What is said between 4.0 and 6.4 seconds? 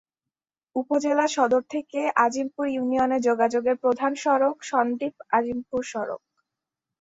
সড়ক সন্দ্বীপ-আজিমপুর সড়ক।